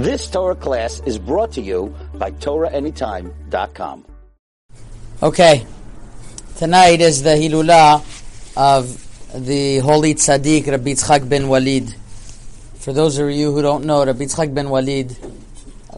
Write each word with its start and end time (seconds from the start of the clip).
This 0.00 0.28
Torah 0.30 0.54
class 0.54 1.02
is 1.04 1.18
brought 1.18 1.52
to 1.52 1.60
you 1.60 1.94
by 2.14 2.30
TorahAnytime.com. 2.30 4.06
Okay, 5.22 5.66
tonight 6.56 7.02
is 7.02 7.22
the 7.22 7.36
Hilula 7.36 8.02
of 8.56 8.96
the 9.34 9.80
holy 9.80 10.14
tzaddik 10.14 10.68
Rabbi 10.68 10.92
Yitzchak 10.92 11.28
ben 11.28 11.48
Walid. 11.48 11.94
For 12.76 12.94
those 12.94 13.18
of 13.18 13.30
you 13.30 13.52
who 13.52 13.60
don't 13.60 13.84
know, 13.84 14.06
Rabbi 14.06 14.24
Yitzchak 14.24 14.54
ben 14.54 14.70
Walid 14.70 15.18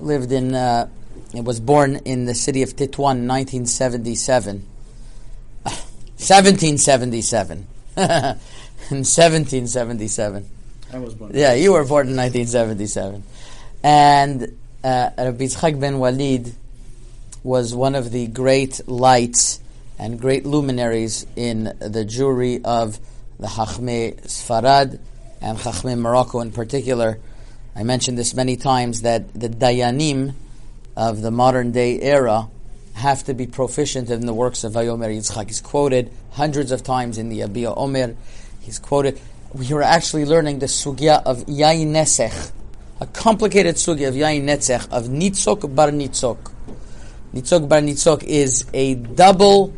lived 0.00 0.32
in, 0.32 0.52
uh, 0.52 0.88
was 1.34 1.60
born 1.60 2.00
in 2.04 2.24
the 2.24 2.34
city 2.34 2.64
of 2.64 2.74
Titwan 2.74 3.12
in 3.22 3.28
1977. 3.28 4.66
1777. 5.54 7.66
in 7.96 8.02
1777. 8.02 10.48
I 10.92 10.98
was 10.98 11.14
born. 11.14 11.30
Yeah, 11.32 11.54
you 11.54 11.72
were 11.72 11.84
born 11.84 12.08
in 12.08 12.16
1977. 12.16 13.22
And 13.82 14.42
uh, 14.84 15.10
Rabbi 15.18 15.44
Yitzchak 15.44 15.80
ben 15.80 15.98
Walid 15.98 16.54
was 17.42 17.74
one 17.74 17.94
of 17.94 18.10
the 18.12 18.26
great 18.28 18.80
lights 18.88 19.60
and 19.98 20.20
great 20.20 20.46
luminaries 20.46 21.26
in 21.36 21.64
the 21.64 22.04
Jewry 22.04 22.60
of 22.64 22.98
the 23.38 23.48
Chachmei 23.48 24.20
Sfarad 24.22 25.00
and 25.40 25.58
Chachmei 25.58 25.98
Morocco 25.98 26.40
in 26.40 26.52
particular. 26.52 27.18
I 27.74 27.82
mentioned 27.82 28.18
this 28.18 28.34
many 28.34 28.56
times 28.56 29.02
that 29.02 29.32
the 29.32 29.48
Dayanim 29.48 30.34
of 30.96 31.22
the 31.22 31.30
modern 31.30 31.72
day 31.72 32.00
era 32.00 32.48
have 32.94 33.24
to 33.24 33.34
be 33.34 33.46
proficient 33.46 34.10
in 34.10 34.26
the 34.26 34.34
works 34.34 34.64
of 34.64 34.74
Vayomer 34.74 35.08
Yitzchak. 35.16 35.48
He's 35.48 35.60
quoted 35.60 36.12
hundreds 36.32 36.70
of 36.70 36.82
times 36.82 37.18
in 37.18 37.28
the 37.28 37.40
Yabia 37.40 37.74
Omer. 37.76 38.14
He's 38.60 38.78
quoted. 38.78 39.20
We 39.52 39.72
were 39.72 39.82
actually 39.82 40.24
learning 40.24 40.60
the 40.60 40.66
sugya 40.66 41.22
of 41.24 41.38
Yain 41.46 41.88
Nesech, 41.88 42.52
a 43.02 43.06
complicated 43.06 43.74
sugya 43.74 44.06
of 44.06 44.14
Yain 44.14 44.44
Netzech, 44.44 44.88
of 44.92 45.06
Nitzok 45.08 45.74
Bar 45.74 45.88
Nitzok. 45.88 46.38
Nitzok 47.34 47.68
Bar 47.68 47.80
Nitzok 47.80 48.22
is 48.22 48.64
a 48.72 48.94
double, 48.94 49.74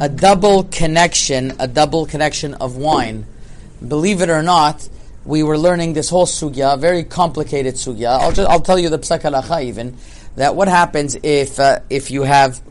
a 0.00 0.08
double 0.08 0.64
connection, 0.64 1.52
a 1.58 1.68
double 1.68 2.06
connection 2.06 2.54
of 2.54 2.78
wine. 2.78 3.26
Believe 3.86 4.22
it 4.22 4.30
or 4.30 4.42
not, 4.42 4.88
we 5.26 5.42
were 5.42 5.58
learning 5.58 5.92
this 5.92 6.08
whole 6.08 6.24
sugya, 6.24 6.78
very 6.80 7.04
complicated 7.04 7.74
sugya. 7.74 8.18
I'll 8.18 8.32
just, 8.32 8.48
I'll 8.48 8.60
tell 8.60 8.78
you 8.78 8.88
the 8.88 8.98
psak 8.98 9.20
halacha 9.20 9.62
even 9.64 9.98
that 10.36 10.56
what 10.56 10.68
happens 10.68 11.14
if 11.22 11.60
uh, 11.60 11.80
if 11.90 12.10
you 12.10 12.22
have 12.22 12.62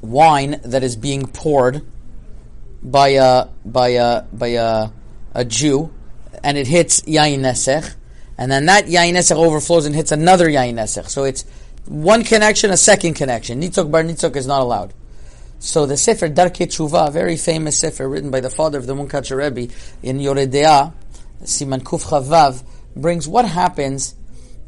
wine 0.00 0.60
that 0.64 0.82
is 0.82 0.96
being 0.96 1.28
poured 1.28 1.82
by 2.82 3.10
a 3.10 3.46
by 3.64 3.88
a 3.90 4.22
by 4.32 4.48
a, 4.48 4.88
a 5.32 5.44
Jew, 5.44 5.92
and 6.42 6.58
it 6.58 6.66
hits 6.66 7.02
yain 7.02 7.40
nesech, 7.40 7.94
and 8.38 8.50
then 8.50 8.66
that 8.66 8.86
yain 8.86 9.32
overflows 9.32 9.86
and 9.86 9.94
hits 9.94 10.12
another 10.12 10.48
yain. 10.48 10.86
So 11.08 11.24
it's 11.24 11.44
one 11.86 12.24
connection, 12.24 12.70
a 12.70 12.76
second 12.76 13.14
connection. 13.14 13.60
Nitzok 13.60 13.90
bar 13.90 14.02
nitzok 14.02 14.36
is 14.36 14.46
not 14.46 14.60
allowed. 14.60 14.92
So 15.58 15.86
the 15.86 15.96
Sefer 15.96 16.28
Darke 16.28 16.54
Tshuva, 16.54 17.08
a 17.08 17.10
very 17.10 17.36
famous 17.36 17.78
Sefer 17.78 18.08
written 18.08 18.30
by 18.30 18.40
the 18.40 18.50
father 18.50 18.78
of 18.78 18.86
the 18.86 18.94
Munkatcher 18.94 19.36
Rebbe 19.36 19.72
in 20.02 20.18
Yoredea, 20.18 20.92
Siman 21.42 21.82
Kuf 21.82 22.04
Chavav, 22.04 22.62
brings 22.94 23.26
what 23.26 23.46
happens 23.46 24.14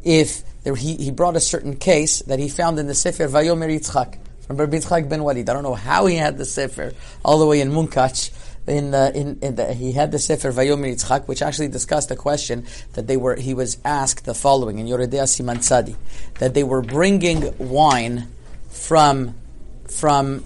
if 0.03 0.43
there, 0.63 0.75
he, 0.75 0.97
he 0.97 1.11
brought 1.11 1.37
a 1.37 1.41
certain 1.41 1.77
case 1.77 2.21
that 2.23 2.39
he 2.39 2.49
found 2.49 2.79
in 2.79 2.87
the 2.87 2.95
Sefer 2.95 3.29
Vayomer 3.29 3.69
Yitzchak 3.69 4.19
from 4.47 4.57
Rabbi 4.57 4.79
ben 5.03 5.23
Walid. 5.23 5.49
I 5.49 5.53
don't 5.53 5.63
know 5.63 5.75
how 5.75 6.07
he 6.07 6.17
had 6.17 6.39
the 6.39 6.45
Sefer 6.45 6.93
all 7.25 7.39
the 7.39 7.47
way 7.47 7.61
in 7.61 7.71
Munkach. 7.71 8.31
In, 8.69 8.93
in, 8.93 9.39
in 9.41 9.55
the, 9.55 9.73
he 9.73 9.93
had 9.93 10.13
the 10.13 10.19
Sefer 10.19 10.53
Vayomer 10.53 10.93
Yitzchak, 10.93 11.27
which 11.27 11.41
actually 11.41 11.69
discussed 11.69 12.11
the 12.11 12.17
question 12.17 12.67
that 12.93 13.07
they 13.07 13.17
were. 13.17 13.35
He 13.37 13.55
was 13.55 13.79
asked 13.85 14.27
the 14.27 14.35
following 14.35 14.79
in 14.79 14.87
Yoredea 14.87 15.25
Siman 15.25 15.59
Tzadi, 15.59 15.97
that 16.39 16.53
they 16.53 16.63
were 16.63 16.83
bringing 16.83 17.57
wine 17.59 18.29
from 18.69 19.35
from 19.89 20.45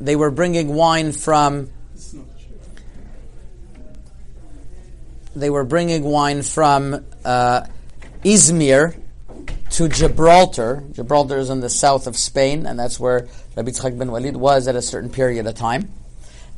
they 0.00 0.16
were 0.16 0.30
bringing 0.30 0.74
wine 0.74 1.12
from 1.12 1.70
they 5.34 5.50
were 5.50 5.64
bringing 5.64 6.04
wine 6.04 6.42
from 6.42 7.04
uh, 7.24 7.66
Izmir 8.22 9.00
to 9.70 9.88
Gibraltar. 9.88 10.84
Gibraltar 10.92 11.38
is 11.38 11.50
in 11.50 11.60
the 11.60 11.70
south 11.70 12.06
of 12.06 12.16
Spain, 12.16 12.66
and 12.66 12.78
that's 12.78 13.00
where 13.00 13.28
Rabbi 13.56 13.70
Tzchak 13.70 13.98
ben 13.98 14.10
Walid 14.10 14.36
was 14.36 14.68
at 14.68 14.76
a 14.76 14.82
certain 14.82 15.10
period 15.10 15.46
of 15.46 15.54
time. 15.54 15.90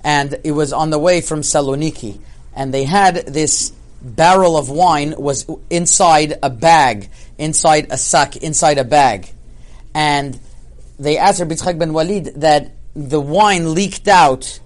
And 0.06 0.38
it 0.44 0.52
was 0.52 0.72
on 0.72 0.90
the 0.90 1.00
way 1.00 1.20
from 1.20 1.40
Saloniki, 1.42 2.20
and 2.54 2.72
they 2.72 2.84
had 2.84 3.26
this 3.26 3.72
barrel 4.00 4.56
of 4.56 4.70
wine 4.70 5.14
was 5.18 5.46
inside 5.68 6.38
a 6.44 6.48
bag, 6.48 7.10
inside 7.38 7.88
a 7.90 7.98
sack, 7.98 8.36
inside 8.36 8.78
a 8.78 8.84
bag, 8.84 9.32
and 9.94 10.38
they 10.98 11.18
asked 11.18 11.40
Rabbi 11.40 11.54
Tzchak 11.54 11.78
ben 11.78 11.92
Walid 11.92 12.40
that 12.40 12.70
the 12.94 13.20
wine 13.20 13.74
leaked 13.74 14.06
out 14.06 14.60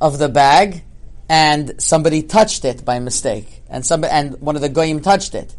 of 0.00 0.18
the 0.18 0.28
bag, 0.28 0.82
and 1.28 1.80
somebody 1.80 2.22
touched 2.22 2.64
it 2.64 2.84
by 2.84 2.98
mistake, 3.00 3.62
and 3.68 3.84
somebody, 3.84 4.12
and 4.12 4.40
one 4.40 4.56
of 4.56 4.62
the 4.62 4.70
goyim 4.70 5.00
touched 5.00 5.34
it. 5.34 5.54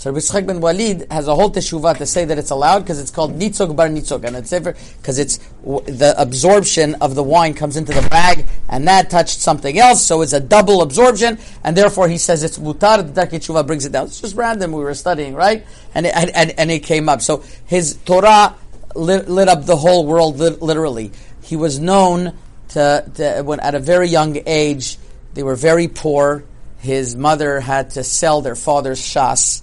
So 0.00 0.08
Rabbi 0.08 0.20
Yitzchak 0.20 0.46
ben 0.46 0.60
Walid 0.62 1.06
has 1.12 1.28
a 1.28 1.34
whole 1.34 1.50
teshuvah 1.50 1.98
to 1.98 2.06
say 2.06 2.24
that 2.24 2.38
it's 2.38 2.48
allowed 2.48 2.78
because 2.78 2.98
it's 2.98 3.10
called 3.10 3.38
nitzok 3.38 3.76
bar 3.76 3.86
nitzok, 3.86 4.24
and 4.24 4.34
it's 4.34 4.50
ever 4.50 4.74
because 4.96 5.18
it's 5.18 5.36
the 5.62 6.14
absorption 6.16 6.94
of 7.02 7.14
the 7.14 7.22
wine 7.22 7.52
comes 7.52 7.76
into 7.76 7.92
the 7.92 8.08
bag, 8.08 8.46
and 8.70 8.88
that 8.88 9.10
touched 9.10 9.40
something 9.40 9.78
else, 9.78 10.02
so 10.02 10.22
it's 10.22 10.32
a 10.32 10.40
double 10.40 10.80
absorption, 10.80 11.38
and 11.64 11.76
therefore 11.76 12.08
he 12.08 12.16
says 12.16 12.42
it's 12.42 12.58
mutar. 12.58 13.14
The 13.14 13.26
Teshuvah 13.26 13.66
brings 13.66 13.84
it 13.84 13.92
down. 13.92 14.06
It's 14.06 14.22
just 14.22 14.36
random. 14.36 14.72
We 14.72 14.82
were 14.82 14.94
studying, 14.94 15.34
right? 15.34 15.66
And 15.94 16.06
it, 16.06 16.14
and, 16.16 16.58
and 16.58 16.70
it 16.70 16.78
came 16.78 17.10
up. 17.10 17.20
So 17.20 17.44
his 17.66 17.98
Torah 18.06 18.56
lit, 18.94 19.28
lit 19.28 19.48
up 19.48 19.66
the 19.66 19.76
whole 19.76 20.06
world 20.06 20.38
literally. 20.38 21.12
He 21.42 21.56
was 21.56 21.78
known 21.78 22.38
to, 22.68 23.04
to 23.16 23.42
when 23.42 23.60
at 23.60 23.74
a 23.74 23.78
very 23.78 24.08
young 24.08 24.38
age 24.46 24.96
they 25.34 25.42
were 25.42 25.56
very 25.56 25.88
poor. 25.88 26.44
His 26.78 27.16
mother 27.16 27.60
had 27.60 27.90
to 27.90 28.02
sell 28.02 28.40
their 28.40 28.56
father's 28.56 28.98
shas 28.98 29.60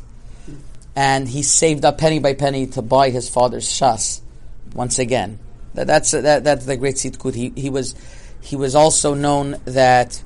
and 0.97 1.29
he 1.29 1.43
saved 1.43 1.85
up 1.85 1.99
penny 1.99 2.17
by 2.17 2.33
penny 2.33 2.65
to 2.65 2.81
buy 2.81 3.11
his 3.11 3.29
father's 3.29 3.69
shas. 3.69 4.19
Once 4.73 4.97
again, 4.97 5.37
that, 5.75 5.85
that's 5.85 6.09
that, 6.09 6.43
that's 6.43 6.65
the 6.65 6.75
great 6.75 6.95
sitkut. 6.95 7.35
He 7.35 7.53
he 7.55 7.69
was 7.69 7.93
he 8.41 8.55
was 8.55 8.73
also 8.73 9.13
known 9.13 9.57
that 9.65 10.23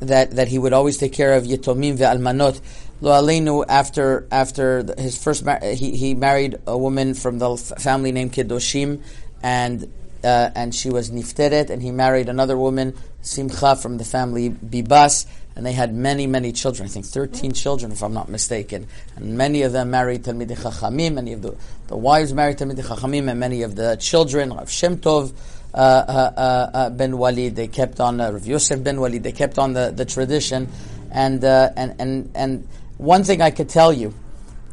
that 0.00 0.30
that 0.30 0.48
he 0.48 0.58
would 0.58 0.72
always 0.72 0.96
take 0.96 1.12
care 1.12 1.34
of 1.34 1.44
yitomim 1.44 1.98
ve'almanot. 1.98 2.62
Lo 3.02 3.12
aleinu 3.12 3.62
after 3.68 4.26
after 4.32 4.86
his 4.96 5.22
first 5.22 5.44
mar- 5.44 5.60
he 5.62 5.94
he 5.94 6.14
married 6.14 6.56
a 6.66 6.78
woman 6.78 7.12
from 7.12 7.38
the 7.38 7.54
family 7.78 8.10
named 8.10 8.32
Kedoshim, 8.32 9.02
and 9.42 9.92
uh, 10.24 10.48
and 10.54 10.74
she 10.74 10.88
was 10.88 11.10
nifteret, 11.10 11.68
and 11.68 11.82
he 11.82 11.90
married 11.90 12.30
another 12.30 12.56
woman 12.56 12.94
Simcha 13.22 13.76
from 13.76 13.98
the 13.98 14.04
family 14.04 14.50
Bibas 14.50 15.26
and 15.56 15.66
they 15.66 15.72
had 15.72 15.92
many, 15.94 16.26
many 16.26 16.52
children. 16.52 16.88
I 16.88 16.90
think 16.90 17.04
13 17.04 17.52
children, 17.52 17.92
if 17.92 18.02
I'm 18.02 18.14
not 18.14 18.28
mistaken. 18.28 18.86
And 19.16 19.36
many 19.36 19.62
of 19.62 19.72
them 19.72 19.90
married 19.90 20.22
Talmidei 20.22 20.56
Chachamim, 20.56 21.14
many 21.14 21.32
of 21.32 21.42
the, 21.42 21.56
the 21.88 21.96
wives 21.96 22.32
married 22.32 22.58
Talmidei 22.58 22.84
Chachamim, 22.84 23.28
and 23.28 23.38
many 23.38 23.62
of 23.62 23.74
the 23.74 23.96
children, 23.96 24.54
Rav 24.54 24.70
Shem 24.70 24.98
Tov 24.98 25.34
uh, 25.74 25.76
uh, 25.76 26.70
uh, 26.72 26.90
ben 26.90 27.18
Walid, 27.18 27.56
they 27.56 27.68
kept 27.68 28.00
on, 28.00 28.20
uh, 28.20 28.30
Rav 28.30 28.46
Yosef 28.46 28.82
ben 28.82 29.00
Walid, 29.00 29.22
they 29.22 29.32
kept 29.32 29.58
on 29.58 29.72
the, 29.72 29.92
the 29.94 30.04
tradition. 30.04 30.68
And, 31.10 31.44
uh, 31.44 31.70
and, 31.76 31.94
and, 31.98 32.30
and 32.34 32.68
one 32.98 33.24
thing 33.24 33.42
I 33.42 33.50
could 33.50 33.68
tell 33.68 33.92
you 33.92 34.14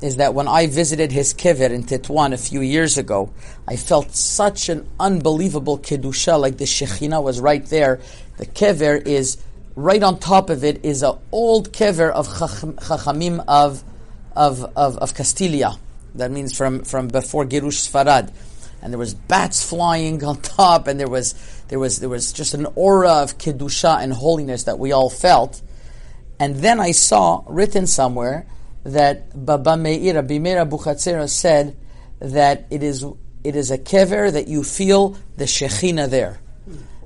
is 0.02 0.18
that 0.18 0.34
when 0.34 0.47
I 0.47 0.68
visited 0.68 1.12
his 1.12 1.34
kiver 1.34 1.66
in 1.66 1.84
Titwan 1.84 2.34
a 2.34 2.38
few 2.38 2.62
years 2.62 2.97
ago, 2.97 3.31
I 3.68 3.75
felt 3.75 4.16
such 4.16 4.69
an 4.69 4.88
unbelievable 5.00 5.80
kedusha, 5.80 6.40
like 6.40 6.58
the 6.58 6.66
Shekhinah 6.66 7.22
was 7.22 7.40
right 7.40 7.66
there. 7.66 8.00
The 8.38 8.46
kiver 8.46 8.96
is 8.96 9.38
right 9.75 10.02
on 10.03 10.19
top 10.19 10.50
of 10.50 10.63
it 10.63 10.85
is 10.85 11.02
an 11.03 11.18
old 11.31 11.74
kever 11.74 12.12
of 12.12 12.28
Chachamim 12.28 13.44
of, 13.47 13.84
of, 14.35 14.63
of, 14.75 14.97
of 14.97 15.13
Castilia. 15.13 15.78
That 16.16 16.32
means 16.32 16.55
from, 16.55 16.84
from 16.84 17.08
before 17.08 17.46
Girush 17.46 17.90
Sfarad. 17.90 18.32
And 18.82 18.94
there 18.94 18.99
was 18.99 19.16
bats 19.16 19.67
flying 19.67 20.23
on 20.23 20.41
top, 20.41 20.88
and 20.88 20.99
there 20.99 21.09
was, 21.09 21.34
there 21.70 21.79
was, 21.79 21.99
there 21.99 22.09
was 22.09 22.32
just 22.32 22.53
an 22.53 22.67
aura 22.76 23.23
of 23.23 23.40
Kedusha 23.40 24.02
and 24.02 24.14
holiness 24.14 24.64
that 24.64 24.78
we 24.78 24.91
all 24.91 25.09
felt. 25.09 25.61
And 26.40 26.58
then 26.58 26.79
I 26.79 26.91
saw 26.91 27.44
written 27.47 27.88
somewhere 27.88 28.46
that 28.87 29.45
Baba 29.45 29.75
Meir, 29.75 30.16
Rabbi 30.16 30.39
Meir 30.39 30.66
Abuchatzera 30.66 31.29
said 31.29 31.75
that 32.19 32.67
it 32.69 32.84
is, 32.84 33.05
it 33.43 33.55
is 33.55 33.69
a 33.69 33.78
kever 33.78 34.31
that 34.31 34.47
you 34.47 34.63
feel 34.63 35.17
the 35.35 35.43
Shekhinah 35.43 36.09
there. 36.09 36.39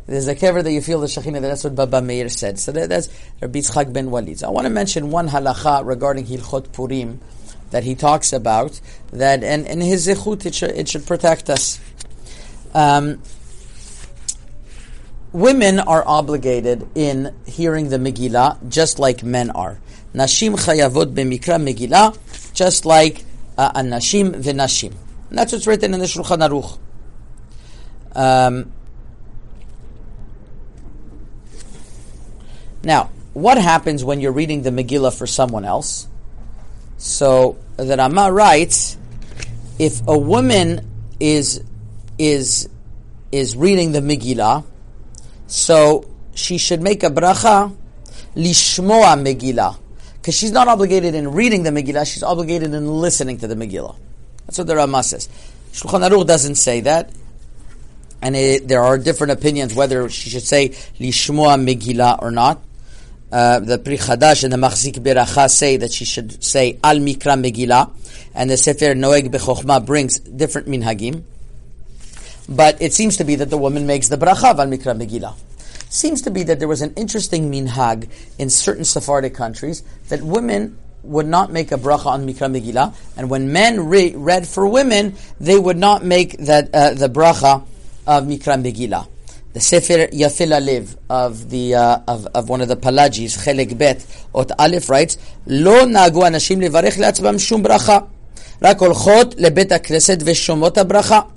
There's 0.05 0.27
a 0.27 0.35
kever 0.35 0.63
that 0.63 0.71
you 0.71 0.81
feel 0.81 0.99
the 0.99 1.07
Shekhinah. 1.07 1.41
That's 1.41 1.63
what 1.63 1.75
Baba 1.75 2.01
Meir 2.01 2.29
said. 2.29 2.59
So 2.59 2.71
that, 2.73 2.89
that's 2.89 3.09
Rabbi 3.41 3.59
Yitzchak 3.59 3.91
ben 3.93 4.11
Walid. 4.11 4.39
So 4.39 4.47
I 4.47 4.51
want 4.51 4.65
to 4.65 4.69
mention 4.69 5.09
one 5.09 5.27
halacha 5.29 5.85
regarding 5.85 6.25
Hilchot 6.25 6.71
Purim 6.71 7.19
that 7.71 7.83
he 7.83 7.95
talks 7.95 8.31
about. 8.31 8.79
That 9.11 9.43
and 9.43 9.65
in 9.65 9.81
his 9.81 10.07
zechut 10.07 10.45
it 10.45 10.53
should, 10.53 10.71
it 10.71 10.87
should 10.87 11.07
protect 11.07 11.49
us. 11.49 11.79
Um, 12.75 13.21
women 15.31 15.79
are 15.79 16.03
obligated 16.05 16.87
in 16.93 17.33
hearing 17.47 17.89
the 17.89 17.97
Megillah 17.97 18.69
just 18.69 18.99
like 18.99 19.23
men 19.23 19.49
are. 19.49 19.79
Nashim 20.13 20.55
chayavot 20.55 21.13
b'mikra 21.13 21.61
Megillah, 21.61 22.53
just 22.53 22.85
like 22.85 23.23
uh, 23.57 23.71
Nashim 23.81 24.33
v'Nashim. 24.41 24.93
And 25.29 25.37
that's 25.37 25.53
what's 25.53 25.67
written 25.67 25.93
in 25.93 25.99
the 25.99 26.05
Shulchan 26.05 26.47
Aruch. 26.47 26.77
Um, 28.13 28.71
now, 32.83 33.09
what 33.33 33.57
happens 33.57 34.03
when 34.03 34.19
you're 34.19 34.33
reading 34.33 34.63
the 34.63 34.71
Megillah 34.71 35.17
for 35.17 35.25
someone 35.25 35.63
else? 35.63 36.07
So 36.97 37.57
the 37.77 37.95
Rama 37.95 38.31
writes, 38.31 38.97
if 39.79 40.05
a 40.07 40.17
woman 40.17 40.87
is 41.19 41.63
is 42.17 42.69
is 43.31 43.55
reading 43.55 43.93
the 43.93 44.01
Megillah, 44.01 44.65
so 45.47 46.05
she 46.35 46.57
should 46.57 46.81
make 46.81 47.03
a 47.03 47.09
bracha 47.09 47.75
lishmoa 48.35 49.15
Megillah, 49.17 49.77
because 50.21 50.35
she's 50.35 50.51
not 50.51 50.67
obligated 50.67 51.15
in 51.15 51.31
reading 51.31 51.63
the 51.63 51.71
Megillah; 51.71 52.05
she's 52.05 52.21
obligated 52.21 52.73
in 52.75 52.87
listening 52.87 53.39
to 53.39 53.47
the 53.47 53.55
Megillah. 53.55 53.95
That's 54.45 54.59
what 54.59 54.67
the 54.67 54.75
Rama 54.75 55.01
says. 55.01 55.27
Shulchan 55.73 56.07
Aruch 56.07 56.27
doesn't 56.27 56.55
say 56.55 56.81
that, 56.81 57.09
and 58.21 58.35
it, 58.35 58.67
there 58.67 58.81
are 58.81 58.99
different 58.99 59.31
opinions 59.31 59.73
whether 59.73 60.07
she 60.09 60.29
should 60.29 60.43
say 60.43 60.69
lishmoa 60.99 61.57
Megillah 61.59 62.21
or 62.21 62.29
not. 62.29 62.61
Uh, 63.31 63.61
the 63.61 63.79
Pri 63.79 63.97
Chadash 63.97 64.43
and 64.43 64.53
the 64.53 64.57
Machzik 64.57 64.95
Beracha 64.95 65.49
say 65.49 65.77
that 65.77 65.91
she 65.91 66.05
should 66.05 66.43
say 66.43 66.77
Al 66.83 66.97
Mikra 66.97 67.41
Megillah, 67.41 67.89
and 68.35 68.49
the 68.49 68.57
Sefer 68.57 68.93
Noeg 68.93 69.31
Bechochma 69.31 69.83
brings 69.83 70.19
different 70.19 70.67
minhagim. 70.67 71.23
But 72.47 72.79
it 72.81 72.93
seems 72.93 73.17
to 73.17 73.23
be 73.23 73.35
that 73.35 73.49
the 73.49 73.57
woman 73.57 73.87
makes 73.87 74.09
the 74.09 74.17
bracha 74.17 74.53
Al 74.55 74.67
Mikra 74.67 74.95
Megillah. 74.95 75.33
Seems 75.91 76.21
to 76.21 76.31
be 76.31 76.43
that 76.43 76.59
there 76.59 76.69
was 76.69 76.81
an 76.81 76.93
interesting 76.95 77.51
minhag 77.51 78.09
in 78.39 78.49
certain 78.49 78.85
Sephardic 78.85 79.35
countries 79.35 79.83
that 80.07 80.21
women 80.21 80.77
would 81.03 81.27
not 81.27 81.51
make 81.51 81.73
a 81.73 81.75
bracha 81.75 82.05
on 82.05 82.25
Mikra 82.25 82.47
Megillah, 82.49 82.95
and 83.17 83.29
when 83.29 83.51
men 83.51 83.89
re- 83.89 84.15
read 84.15 84.47
for 84.47 84.65
women, 84.65 85.17
they 85.41 85.59
would 85.59 85.75
not 85.75 86.05
make 86.05 86.37
that 86.37 86.73
uh, 86.73 86.93
the 86.93 87.09
bracha 87.09 87.65
of 88.07 88.23
Mikra 88.23 88.55
Megillah. 88.63 89.05
The 89.51 89.59
Sefer 89.59 90.07
Yafeh 90.07 90.47
Lalev 90.47 90.95
of 91.09 91.49
the 91.49 91.75
uh, 91.75 91.99
of, 92.07 92.25
of 92.27 92.47
one 92.47 92.61
of 92.61 92.69
the 92.69 92.77
Palagis, 92.77 93.43
Chelik 93.43 93.77
Bet 93.77 93.97
Ot 94.33 94.49
Aleph 94.57 94.89
writes, 94.89 95.17
"Lo 95.45 95.83
nagu 95.83 96.21
anashim 96.23 96.65
levarech 96.65 96.95
leatzbam 96.95 97.37
shum 97.37 97.61
bracha, 97.61 98.07
rak 98.61 98.77
olchot 98.77 99.35
lebet 99.35 99.67
hakneset 99.67 100.23
veshomot 100.23 100.71
bracha." 100.87 101.29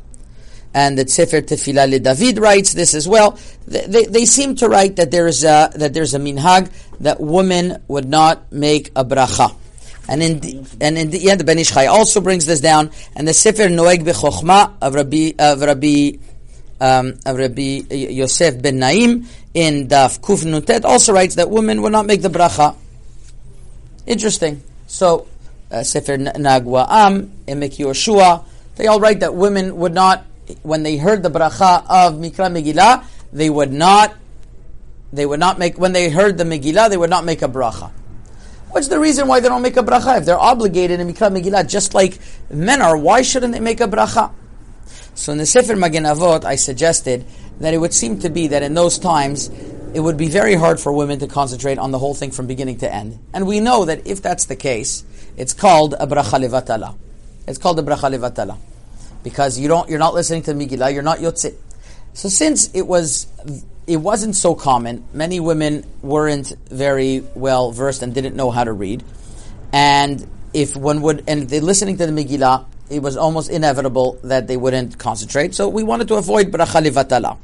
And 0.74 0.98
the 0.98 1.06
Sefer 1.08 1.40
Tefillah 1.40 2.02
David 2.02 2.38
writes 2.38 2.74
this 2.74 2.94
as 2.94 3.08
well. 3.08 3.38
They, 3.66 3.86
they, 3.86 4.04
they, 4.06 4.24
seem 4.24 4.56
to 4.56 4.68
write 4.68 4.96
that 4.96 5.12
there 5.12 5.28
is 5.28 5.44
a 5.44 5.70
that 5.76 5.94
there's 5.94 6.14
a 6.14 6.18
minhag 6.18 6.70
that 7.00 7.20
women 7.20 7.82
would 7.86 8.08
not 8.08 8.52
make 8.52 8.90
a 8.96 9.04
bracha. 9.04 9.54
And 10.08 10.22
in 10.22 10.40
the, 10.40 10.66
and 10.80 10.98
in 10.98 11.10
the 11.10 11.30
end, 11.30 11.40
the 11.40 11.44
Ben 11.44 11.58
Ish 11.58 11.70
Chai 11.70 11.86
also 11.86 12.20
brings 12.20 12.44
this 12.44 12.60
down. 12.60 12.90
And 13.14 13.26
the 13.26 13.32
Sefer 13.32 13.68
Noeg 13.68 14.04
Bechochma 14.04 14.74
of 14.82 14.94
Rabbi 14.94 15.32
of 15.38 15.62
Rabbi 15.62 16.18
um, 16.80 17.14
Rabbi 17.24 17.82
Yosef 17.90 18.60
ben 18.60 18.78
Naim 18.78 19.26
in 19.54 19.88
Daf 19.88 20.20
Kuf 20.20 20.44
Nutet 20.44 20.84
also 20.84 21.12
writes 21.12 21.36
that 21.36 21.48
women 21.48 21.82
will 21.82 21.90
not 21.90 22.06
make 22.06 22.22
the 22.22 22.28
bracha. 22.28 22.76
Interesting. 24.06 24.62
So, 24.86 25.26
uh, 25.70 25.82
Sefer 25.82 26.18
Nagwa 26.18 26.86
Am, 26.88 27.32
Emek 27.46 27.78
Yoshua, 27.78 28.44
they 28.76 28.86
all 28.86 29.00
write 29.00 29.20
that 29.20 29.34
women 29.34 29.76
would 29.76 29.94
not, 29.94 30.24
when 30.62 30.82
they 30.82 30.96
heard 30.96 31.22
the 31.22 31.30
bracha 31.30 31.84
of 31.88 32.14
Mikra 32.14 32.50
Megillah, 32.50 33.04
they 33.32 33.50
would 33.50 33.72
not, 33.72 34.14
they 35.12 35.26
would 35.26 35.40
not 35.40 35.58
make, 35.58 35.78
when 35.78 35.92
they 35.92 36.10
heard 36.10 36.38
the 36.38 36.44
Megillah, 36.44 36.90
they 36.90 36.96
would 36.96 37.10
not 37.10 37.24
make 37.24 37.42
a 37.42 37.48
bracha. 37.48 37.90
What's 38.70 38.88
the 38.88 38.98
reason 38.98 39.28
why 39.28 39.40
they 39.40 39.48
don't 39.48 39.62
make 39.62 39.76
a 39.76 39.82
bracha? 39.82 40.18
If 40.18 40.24
they're 40.24 40.38
obligated 40.38 41.00
in 41.00 41.12
Mikra 41.12 41.30
Megillah, 41.30 41.68
just 41.68 41.94
like 41.94 42.18
men 42.50 42.82
are, 42.82 42.96
why 42.96 43.22
shouldn't 43.22 43.52
they 43.52 43.60
make 43.60 43.80
a 43.80 43.86
bracha? 43.86 44.32
So 45.14 45.32
in 45.32 45.38
the 45.38 45.46
Sefer 45.46 45.76
Magen 45.76 46.04
Avot, 46.04 46.44
I 46.44 46.56
suggested 46.56 47.24
that 47.60 47.72
it 47.72 47.78
would 47.78 47.94
seem 47.94 48.18
to 48.20 48.30
be 48.30 48.48
that 48.48 48.62
in 48.62 48.74
those 48.74 48.98
times, 48.98 49.48
it 49.94 50.00
would 50.00 50.16
be 50.16 50.28
very 50.28 50.56
hard 50.56 50.80
for 50.80 50.92
women 50.92 51.20
to 51.20 51.28
concentrate 51.28 51.78
on 51.78 51.92
the 51.92 51.98
whole 52.00 52.14
thing 52.14 52.32
from 52.32 52.48
beginning 52.48 52.78
to 52.78 52.92
end. 52.92 53.20
And 53.32 53.46
we 53.46 53.60
know 53.60 53.84
that 53.84 54.08
if 54.08 54.20
that's 54.20 54.46
the 54.46 54.56
case, 54.56 55.04
it's 55.36 55.52
called 55.52 55.94
a 55.94 56.06
bracha 56.06 56.44
levatala. 56.44 56.96
It's 57.46 57.58
called 57.58 57.78
a 57.78 57.82
bracha 57.82 58.12
levatala. 58.12 58.58
Because 59.24 59.58
you 59.58 59.66
don't, 59.66 59.90
you're 59.90 59.98
not 59.98 60.14
listening 60.14 60.42
to 60.42 60.54
the 60.54 60.64
Megillah, 60.64 60.94
you're 60.94 61.02
not 61.02 61.18
yotzit. 61.18 61.56
So 62.12 62.28
since 62.28 62.72
it 62.72 62.86
was, 62.86 63.26
it 63.88 63.96
wasn't 63.96 64.36
so 64.36 64.54
common, 64.54 65.04
many 65.12 65.40
women 65.40 65.84
weren't 66.02 66.52
very 66.70 67.24
well 67.34 67.72
versed 67.72 68.02
and 68.02 68.14
didn't 68.14 68.36
know 68.36 68.52
how 68.52 68.62
to 68.62 68.72
read. 68.72 69.02
And 69.72 70.24
if 70.52 70.76
one 70.76 71.02
would, 71.02 71.24
and 71.26 71.48
they're 71.48 71.60
listening 71.60 71.96
to 71.96 72.06
the 72.06 72.12
Megillah, 72.12 72.66
it 72.88 73.02
was 73.02 73.16
almost 73.16 73.50
inevitable 73.50 74.20
that 74.22 74.46
they 74.46 74.56
wouldn't 74.56 74.98
concentrate. 74.98 75.54
So 75.54 75.68
we 75.68 75.82
wanted 75.82 76.06
to 76.08 76.14
avoid 76.14 76.52
bracha 76.52 76.86
levatala. 76.86 77.38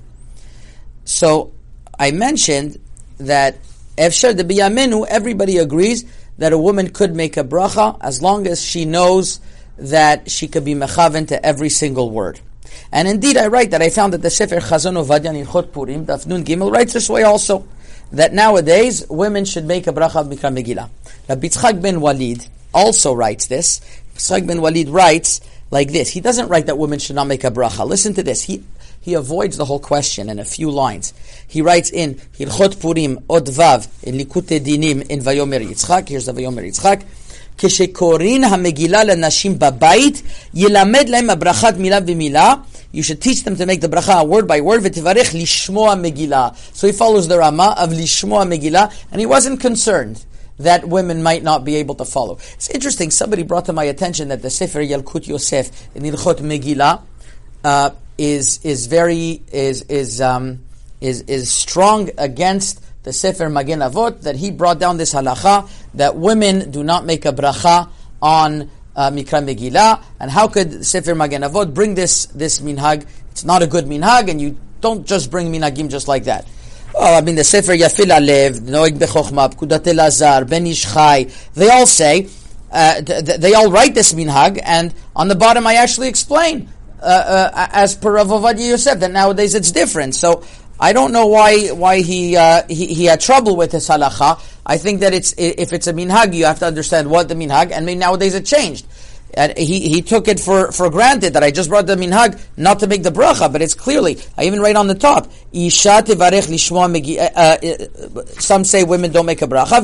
So 1.05 1.53
I 1.99 2.12
mentioned 2.12 2.79
that 3.19 3.56
efshar 3.97 4.37
de 4.37 4.44
biyamenu, 4.44 5.06
everybody 5.09 5.59
agrees 5.59 6.05
that 6.38 6.53
a 6.53 6.59
woman 6.59 6.91
could 6.91 7.15
make 7.17 7.37
a 7.37 7.44
bracha 7.44 7.97
as 8.00 8.23
long 8.23 8.47
as 8.47 8.62
she 8.62 8.85
knows 8.85 9.41
that 9.81 10.31
she 10.31 10.49
could 10.49 10.65
be 10.65 10.75
mechaven 10.75 11.29
to 11.29 11.44
every 11.44 11.69
single 11.69 12.11
word. 12.11 12.41
And 12.93 13.09
indeed, 13.09 13.37
I 13.37 13.47
write 13.47 13.71
that 13.71 13.82
I 13.82 13.91
found 13.91 14.12
that 14.12 14.23
the 14.23 14.31
Sefer 14.31 14.56
Chazon 14.56 15.03
Ovadia 15.03 15.32
Nilchot 15.32 15.73
Purim, 15.73 16.06
Daf 16.06 16.27
Nun 16.27 16.44
Gimel, 16.44 16.73
writes 16.73 16.93
this 16.93 17.09
way 17.09 17.23
also, 17.23 17.67
that 18.12 18.32
nowadays 18.32 19.06
women 19.09 19.44
should 19.44 19.65
make 19.65 19.87
a 19.87 19.93
bracha 19.93 20.17
of 20.17 20.27
Mikra 20.27 20.53
Megillah. 20.53 20.88
Rabbi 21.29 21.49
Tzchak 21.49 21.81
ben 21.81 22.00
Walid 22.00 22.47
also 22.75 23.12
writes 23.12 23.47
this. 23.47 23.81
Tzchak 24.17 24.47
ben 24.47 24.61
Walid 24.61 24.88
writes 24.88 25.41
like 25.71 25.93
this. 25.93 26.09
He 26.09 26.21
doesn't 26.21 26.49
write 26.49 26.67
that 26.67 26.79
women 26.79 26.99
should 26.99 27.17
not 27.17 27.29
make 27.29 27.44
a 27.44 27.50
bracha. 27.50 27.87
Listen 27.87 28.15
to 28.15 28.23
this. 28.23 28.43
He 28.43 28.65
he 29.03 29.15
avoids 29.15 29.56
the 29.56 29.65
whole 29.65 29.79
question 29.79 30.29
in 30.29 30.38
a 30.38 30.44
few 30.44 30.71
lines. 30.71 31.15
He 31.49 31.62
writes 31.62 31.91
in 31.91 32.17
Hilchot 32.17 32.81
Purim 32.81 33.25
Od 33.31 33.47
Vav 33.47 33.88
in 34.03 34.17
Likute 34.17 34.61
Dinim 34.61 35.09
in 35.09 35.21
Vayomer 35.21 35.67
Yitzchak. 35.67 36.09
Here's 36.09 36.26
the 36.26 36.33
Vayomer 36.33 36.67
Yitzchak. 36.67 37.05
כשקוראים 37.60 38.44
המגילה 38.44 39.04
לנשים 39.04 39.60
בבית, 39.60 40.22
ילמד 40.54 41.10
להם 41.10 41.30
הברכת 41.30 41.74
מילה 41.78 42.00
במילה. 42.00 42.54
You 42.94 43.04
should 43.04 43.22
teach 43.22 43.44
them 43.44 43.56
to 43.58 43.66
make 43.66 43.82
the 43.82 43.90
bracha 43.90 44.26
word 44.26 44.48
by 44.48 44.62
word, 44.62 44.80
ותברך 44.84 45.34
לשמוע 45.34 45.96
מגילה. 45.96 46.50
So 46.74 46.88
he 46.88 46.94
follows 46.94 47.28
the 47.28 47.38
Rama 47.38 47.76
of 47.78 47.92
לשמוע 47.92 48.44
מגילה, 48.44 48.86
and 49.12 49.20
he 49.20 49.26
wasn't 49.26 49.60
concerned 49.60 50.24
that 50.60 50.88
women 50.88 51.22
might 51.22 51.44
not 51.44 51.66
be 51.66 51.76
able 51.76 51.96
to 51.96 52.06
follow. 52.06 52.38
It's 52.54 52.70
interesting, 52.70 53.12
somebody 53.12 53.44
brought 53.44 53.66
to 53.66 53.74
my 53.74 53.84
attention 53.86 54.30
that 54.30 54.42
the 54.42 54.50
Sefer 54.50 54.80
Yalkut 54.80 55.28
Yosef 55.28 55.70
in 55.96 56.04
Ilchot 56.04 56.39
Megillah 56.39 57.01
uh, 57.63 57.89
is, 58.18 58.63
is 58.63 58.88
very, 58.88 59.42
is, 59.51 59.82
is, 59.84 60.22
um, 60.22 60.60
is, 61.01 61.22
is 61.24 61.51
strong 61.51 62.10
against 62.18 62.82
the 63.02 63.12
Sefer 63.12 63.49
Magen 63.49 63.80
Avot, 63.80 64.23
that 64.23 64.37
he 64.37 64.50
brought 64.50 64.78
down 64.78 64.97
this 64.97 65.14
halacha 65.14 65.71
that 65.95 66.16
women 66.16 66.71
do 66.71 66.83
not 66.83 67.04
make 67.04 67.25
a 67.25 67.33
bracha 67.33 67.88
on 68.21 68.71
uh, 68.97 69.11
Mikra 69.11 69.42
Megillah, 69.42 70.02
and 70.19 70.30
how 70.30 70.49
could 70.49 70.85
Sefer 70.85 71.14
Magen 71.14 71.42
Avot 71.42 71.73
bring 71.73 71.95
this, 71.95 72.26
this 72.26 72.61
minhag? 72.61 73.07
It's 73.30 73.45
not 73.45 73.62
a 73.62 73.66
good 73.66 73.87
minhag, 73.87 74.28
and 74.28 74.40
you 74.40 74.59
don't 74.80 75.07
just 75.07 75.30
bring 75.30 75.52
minhagim 75.52 75.88
just 75.88 76.09
like 76.09 76.25
that. 76.25 76.47
Oh, 76.95 77.16
I 77.16 77.21
mean, 77.21 77.37
the 77.37 77.45
Sefer 77.45 77.73
Yafeh 77.73 78.04
Lalev, 78.04 78.61
Noeg 78.61 78.99
Bechochma, 78.99 79.54
Pkudat 79.54 79.85
Elazar, 79.85 80.49
Ben 80.49 80.66
Ish 80.66 80.92
Chai, 80.92 81.26
they 81.54 81.71
all 81.71 81.87
say, 81.87 82.28
uh, 82.73 83.00
th- 83.00 83.40
they 83.40 83.54
all 83.54 83.71
write 83.71 83.95
this 83.95 84.12
minhag, 84.12 84.61
and 84.62 84.92
on 85.14 85.28
the 85.28 85.37
bottom 85.37 85.66
I 85.66 85.75
actually 85.75 86.09
explain, 86.09 86.69
uh, 87.00 87.04
uh, 87.54 87.69
as 87.73 87.95
per 87.95 88.12
Rav 88.12 88.26
Ovadia 88.28 88.71
Yosef, 88.71 88.99
that 89.00 89.11
nowadays 89.11 89.54
it's 89.54 89.71
different. 89.71 90.14
So 90.14 90.45
I 90.81 90.93
don't 90.93 91.13
know 91.13 91.27
why 91.27 91.69
why 91.69 92.01
he, 92.01 92.37
uh, 92.37 92.63
he 92.69 92.87
he 92.87 93.05
had 93.05 93.21
trouble 93.21 93.55
with 93.57 93.71
this 93.73 93.89
halacha. 93.89 94.41
I 94.65 94.79
think 94.79 95.01
that 95.01 95.13
it's 95.13 95.35
if 95.37 95.73
it's 95.73 95.87
a 95.87 95.93
minhag, 95.93 96.35
you 96.35 96.47
have 96.47 96.59
to 96.61 96.67
understand 96.67 97.11
what 97.11 97.29
the 97.29 97.35
minhag, 97.35 97.71
and 97.71 97.87
nowadays 97.99 98.35
it 98.35 98.47
changed. 98.47 98.87
And 99.35 99.57
he, 99.57 99.89
he 99.89 100.03
took 100.03 100.27
it 100.27 100.41
for, 100.41 100.73
for 100.73 100.91
granted 100.91 101.35
that 101.35 101.45
I 101.45 101.53
just 101.53 101.69
brought 101.69 101.87
the 101.87 101.95
minhag 101.95 102.41
not 102.57 102.81
to 102.81 102.89
make 102.89 103.05
the 103.05 103.11
bracha, 103.11 103.53
but 103.53 103.63
it's 103.63 103.75
clearly, 103.75 104.19
I 104.37 104.45
even 104.45 104.61
write 104.61 104.75
on 104.75 104.89
the 104.89 104.95
top, 104.97 105.29
megi, 105.53 107.17
uh, 107.17 107.31
uh, 108.19 108.25
some 108.41 108.65
say 108.65 108.83
women 108.83 109.13
don't 109.13 109.27
make 109.27 109.43
a 109.43 109.47
bracha. 109.47 109.81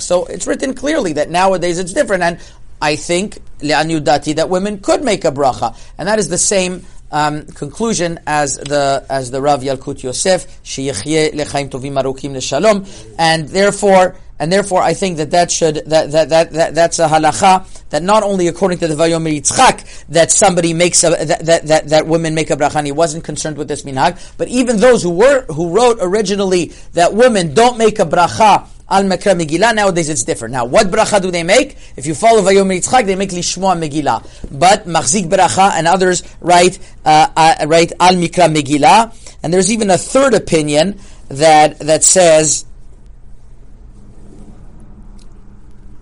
So 0.00 0.26
it's 0.26 0.46
written 0.46 0.74
clearly 0.74 1.12
that 1.14 1.30
nowadays 1.30 1.78
it's 1.78 1.92
different, 1.94 2.22
and 2.22 2.38
I 2.82 2.96
think, 2.96 3.38
le'an 3.60 3.90
yudati, 3.90 4.36
that 4.36 4.50
women 4.50 4.80
could 4.80 5.02
make 5.02 5.24
a 5.24 5.32
bracha, 5.32 5.74
and 5.96 6.06
that 6.06 6.18
is 6.18 6.28
the 6.28 6.36
same 6.36 6.84
um, 7.14 7.46
conclusion 7.46 8.18
as 8.26 8.56
the 8.56 9.06
as 9.08 9.30
the 9.30 9.40
Rav 9.40 9.62
Yalkut 9.62 10.02
Yosef, 10.02 10.62
sheyichyeh 10.64 11.32
lechaim 11.32 11.70
tovim 11.70 11.94
arukim 12.02 12.32
leshalom, 12.32 12.86
and 13.18 13.48
therefore 13.48 14.16
and 14.44 14.52
therefore 14.52 14.82
I 14.82 14.92
think 14.92 15.16
that 15.16 15.30
that 15.30 15.50
should 15.50 15.76
that 15.86 16.12
that 16.12 16.28
that, 16.28 16.52
that 16.52 16.74
that's 16.74 16.98
a 16.98 17.08
halacha 17.08 17.66
that 17.88 18.02
not 18.02 18.22
only 18.22 18.46
according 18.46 18.78
to 18.80 18.86
the 18.86 18.94
Vayomer 18.94 19.32
Yitzchak 19.34 20.04
that 20.08 20.30
somebody 20.30 20.74
makes 20.74 21.02
a, 21.02 21.10
that, 21.10 21.46
that, 21.46 21.66
that, 21.66 21.88
that 21.88 22.06
women 22.06 22.34
make 22.34 22.50
a 22.50 22.56
bracha, 22.56 22.84
he 22.84 22.92
wasn't 22.92 23.24
concerned 23.24 23.56
with 23.56 23.68
this 23.68 23.84
minhag, 23.84 24.20
but 24.36 24.48
even 24.48 24.76
those 24.76 25.02
who 25.02 25.08
were 25.08 25.46
who 25.46 25.74
wrote 25.74 25.96
originally 26.02 26.66
that 26.92 27.14
women 27.14 27.54
don't 27.54 27.78
make 27.78 27.98
a 28.00 28.04
bracha 28.04 28.68
al 28.90 29.04
Mikra 29.04 29.32
Megillah. 29.40 29.74
Nowadays 29.74 30.10
it's 30.10 30.24
different. 30.24 30.52
Now, 30.52 30.66
what 30.66 30.88
bracha 30.88 31.22
do 31.22 31.30
they 31.30 31.42
make? 31.42 31.78
If 31.96 32.04
you 32.04 32.14
follow 32.14 32.42
Vayomer 32.42 32.76
Yitzchak, 32.78 33.06
they 33.06 33.16
make 33.16 33.30
Lishmoa 33.30 33.80
Megillah. 33.82 34.58
But 34.60 34.84
Machzik 34.84 35.30
bracha 35.30 35.72
and 35.72 35.88
others 35.88 36.22
write 36.42 36.78
uh, 37.06 37.28
uh, 37.34 37.66
write 37.66 37.92
al 37.98 38.12
Mikra 38.12 38.54
Megillah. 38.54 39.38
And 39.42 39.54
there's 39.54 39.72
even 39.72 39.88
a 39.88 39.96
third 39.96 40.34
opinion 40.34 41.00
that 41.28 41.78
that 41.78 42.04
says 42.04 42.66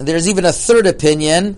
there's 0.06 0.28
even 0.28 0.44
a 0.44 0.52
third 0.52 0.86
opinion 0.86 1.56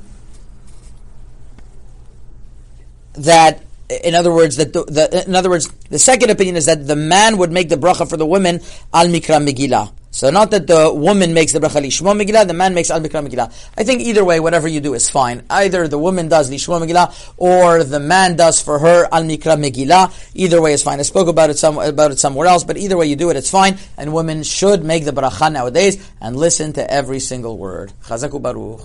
that 3.15 3.63
in 3.89 4.15
other 4.15 4.33
words 4.33 4.57
that 4.57 4.73
the, 4.73 4.85
the, 4.85 5.25
in 5.27 5.35
other 5.35 5.51
words 5.51 5.69
the 5.91 5.99
second 5.99 6.31
opinion 6.31 6.57
is 6.57 6.67
that 6.67 6.87
the 6.87 6.97
man 6.97 7.39
would 7.39 7.53
make 7.53 7.69
the 7.69 7.77
bracha 7.77 8.09
for 8.09 8.17
the 8.17 8.27
women 8.27 8.61
al 8.93 9.07
mikra 9.07 9.39
megillah 9.45 9.93
so 10.14 10.30
not 10.30 10.52
that 10.52 10.68
the 10.68 10.94
woman 10.94 11.35
makes 11.35 11.50
the 11.50 11.59
bracha 11.59 11.83
lishmo 11.83 12.14
megillah, 12.14 12.47
the 12.47 12.54
man 12.54 12.73
makes 12.73 12.88
al 12.88 13.00
mikra 13.00 13.26
megillah. 13.26 13.52
I 13.76 13.83
think 13.83 14.00
either 14.00 14.25
way, 14.25 14.38
whatever 14.38 14.68
you 14.68 14.80
do 14.80 14.94
is 14.94 15.11
fine. 15.11 15.42
Either 15.50 15.88
the 15.88 15.99
woman 15.99 16.28
does 16.28 16.52
lishmo 16.52 16.78
megillah, 16.80 17.35
or 17.37 17.83
the 17.83 17.99
man 17.99 18.37
does 18.37 18.62
for 18.62 18.78
her 18.78 19.09
al 19.11 19.25
mikra 19.25 19.59
megillah. 19.59 20.14
Either 20.35 20.62
way 20.62 20.73
is 20.73 20.85
fine. 20.85 21.00
I 21.00 21.02
spoke 21.02 21.26
about 21.26 21.50
it 21.50 21.59
some 21.59 21.78
about 21.78 22.12
it 22.12 22.21
somewhere 22.21 22.47
else, 22.47 22.62
but 22.62 22.76
either 22.76 22.97
way 22.97 23.06
you 23.06 23.16
do 23.16 23.30
it, 23.30 23.37
it's 23.37 23.50
fine. 23.50 23.76
And 23.99 24.14
women 24.14 24.44
should 24.44 24.85
make 24.85 25.04
the 25.04 25.11
bracha 25.11 25.50
nowadays 25.50 25.99
and 26.21 26.37
listen 26.37 26.75
to 26.75 26.88
every 26.88 27.18
single 27.18 27.59
word. 27.59 27.92
Chazaku 28.04 28.40
baruch. 28.40 28.83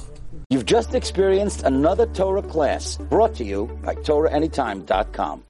You've 0.50 0.66
just 0.66 0.96
experienced 0.96 1.62
another 1.62 2.08
Torah 2.08 2.42
class 2.42 2.98
brought 2.98 3.36
to 3.36 3.44
you 3.44 3.68
by 3.84 3.94
TorahAnytime.com. 3.94 5.44